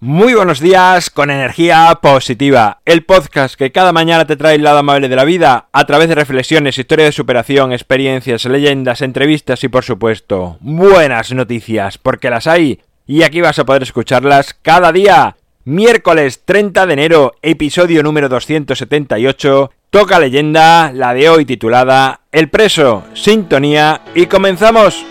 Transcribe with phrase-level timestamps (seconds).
[0.00, 4.78] Muy buenos días con energía positiva, el podcast que cada mañana te trae el lado
[4.78, 9.68] amable de la vida a través de reflexiones, historias de superación, experiencias, leyendas, entrevistas y
[9.68, 15.34] por supuesto buenas noticias, porque las hay y aquí vas a poder escucharlas cada día.
[15.64, 23.02] Miércoles 30 de enero, episodio número 278, toca leyenda, la de hoy titulada El preso,
[23.14, 25.04] sintonía y comenzamos.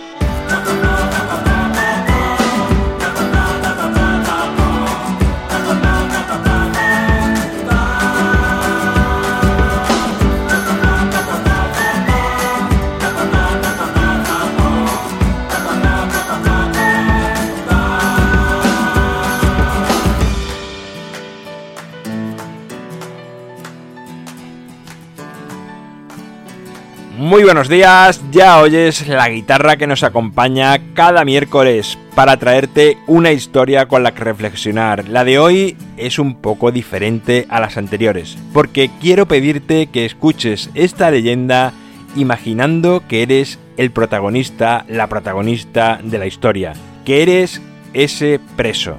[27.18, 33.32] Muy buenos días, ya oyes la guitarra que nos acompaña cada miércoles para traerte una
[33.32, 35.08] historia con la que reflexionar.
[35.08, 40.70] La de hoy es un poco diferente a las anteriores, porque quiero pedirte que escuches
[40.74, 41.72] esta leyenda
[42.14, 47.60] imaginando que eres el protagonista, la protagonista de la historia, que eres
[47.94, 48.96] ese preso.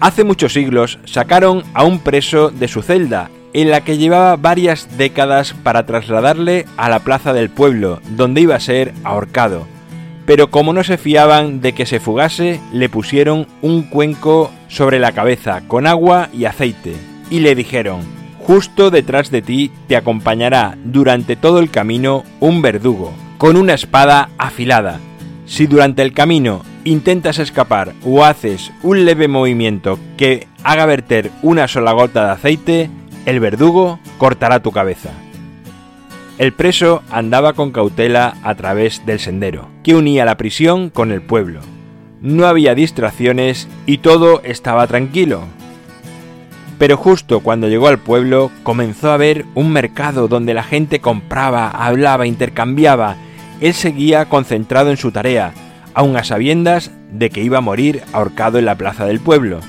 [0.00, 4.96] Hace muchos siglos sacaron a un preso de su celda en la que llevaba varias
[4.96, 9.66] décadas para trasladarle a la plaza del pueblo, donde iba a ser ahorcado.
[10.26, 15.12] Pero como no se fiaban de que se fugase, le pusieron un cuenco sobre la
[15.12, 16.94] cabeza con agua y aceite,
[17.30, 18.00] y le dijeron,
[18.38, 24.30] justo detrás de ti te acompañará durante todo el camino un verdugo, con una espada
[24.38, 25.00] afilada.
[25.44, 31.68] Si durante el camino intentas escapar o haces un leve movimiento que haga verter una
[31.68, 32.90] sola gota de aceite,
[33.26, 35.10] el verdugo cortará tu cabeza.
[36.38, 41.22] El preso andaba con cautela a través del sendero, que unía la prisión con el
[41.22, 41.60] pueblo.
[42.20, 45.42] No había distracciones y todo estaba tranquilo.
[46.78, 51.68] Pero justo cuando llegó al pueblo comenzó a ver un mercado donde la gente compraba,
[51.68, 53.16] hablaba, intercambiaba.
[53.60, 55.52] Él seguía concentrado en su tarea,
[55.94, 59.60] aun a sabiendas de que iba a morir ahorcado en la plaza del pueblo.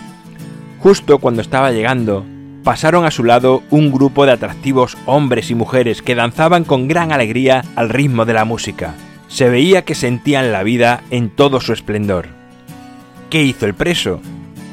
[0.80, 2.26] Justo cuando estaba llegando,
[2.64, 7.12] pasaron a su lado un grupo de atractivos hombres y mujeres que danzaban con gran
[7.12, 8.96] alegría al ritmo de la música.
[9.28, 12.28] Se veía que sentían la vida en todo su esplendor.
[13.30, 14.22] ¿Qué hizo el preso?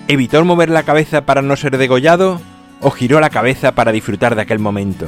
[0.06, 2.40] ¿Evitó mover la cabeza para no ser degollado
[2.80, 5.06] o giró la cabeza para disfrutar de aquel momento?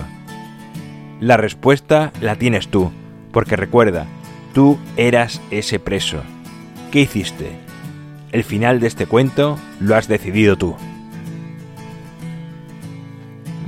[1.21, 2.91] La respuesta la tienes tú,
[3.33, 4.07] porque recuerda,
[4.55, 6.23] tú eras ese preso.
[6.91, 7.53] ¿Qué hiciste?
[8.33, 10.75] El final de este cuento lo has decidido tú.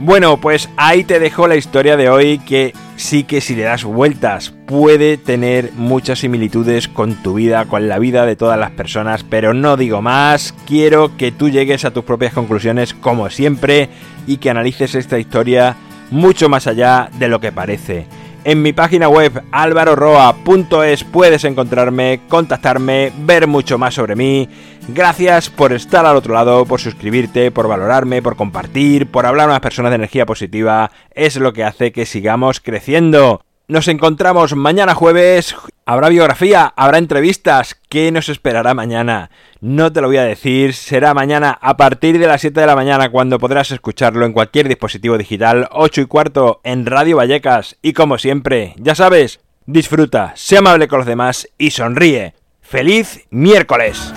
[0.04, 3.84] Bueno, pues ahí te dejo la historia de hoy que sí que si le das
[3.84, 9.24] vueltas puede tener muchas similitudes con tu vida, con la vida de todas las personas,
[9.24, 13.88] pero no digo más, quiero que tú llegues a tus propias conclusiones como siempre
[14.26, 15.74] y que analices esta historia
[16.10, 18.06] mucho más allá de lo que parece.
[18.44, 24.50] En mi página web alvaroroa.es puedes encontrarme, contactarme, ver mucho más sobre mí.
[24.88, 29.52] Gracias por estar al otro lado, por suscribirte, por valorarme, por compartir, por hablar a
[29.52, 30.90] unas personas de energía positiva.
[31.10, 33.40] Es lo que hace que sigamos creciendo.
[33.66, 35.56] Nos encontramos mañana jueves.
[35.86, 37.80] Habrá biografía, habrá entrevistas.
[37.88, 39.30] ¿Qué nos esperará mañana?
[39.60, 40.74] No te lo voy a decir.
[40.74, 44.68] Será mañana a partir de las 7 de la mañana cuando podrás escucharlo en cualquier
[44.68, 45.66] dispositivo digital.
[45.72, 47.78] 8 y cuarto en Radio Vallecas.
[47.80, 52.34] Y como siempre, ya sabes, disfruta, sé amable con los demás y sonríe.
[52.60, 54.12] ¡Feliz miércoles!